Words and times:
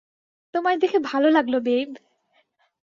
তোমায় 0.53 0.77
দেখে 0.77 0.97
ভালো 1.03 1.27
লাগল, 1.29 1.53
বেইব। 1.59 1.89